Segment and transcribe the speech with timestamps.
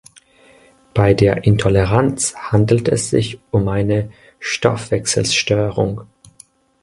[0.95, 6.07] Bei der Intoleranz handelt es sich um eine Stoffwechselstörung.